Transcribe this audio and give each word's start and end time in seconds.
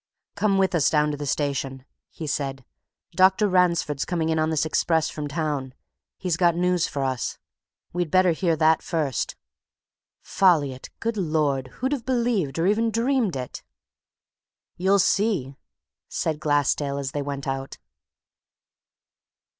"Come 0.33 0.57
with 0.57 0.73
us 0.73 0.89
down 0.89 1.11
to 1.11 1.17
the 1.17 1.27
station," 1.27 1.85
he 2.09 2.25
said. 2.25 2.65
"Dr. 3.11 3.47
Ransford's 3.47 4.03
coming 4.03 4.29
in 4.29 4.39
on 4.39 4.49
this 4.49 4.65
express 4.65 5.11
from 5.11 5.27
town; 5.27 5.75
he's 6.17 6.37
got 6.37 6.55
news 6.55 6.87
for 6.87 7.03
us. 7.03 7.37
We'd 7.93 8.09
better 8.09 8.31
hear 8.31 8.55
that 8.55 8.81
first. 8.81 9.35
Folliot! 10.23 10.89
good 10.99 11.17
Lord! 11.17 11.67
who'd 11.67 11.91
have 11.91 12.03
believed 12.03 12.57
or 12.57 12.65
even 12.65 12.89
dreamed 12.89 13.35
it!" 13.35 13.61
"You'll 14.75 14.97
see," 14.97 15.55
said 16.09 16.39
Glassdale 16.39 16.97
as 16.97 17.11
they 17.11 17.21
went 17.21 17.45
out. 17.47 17.77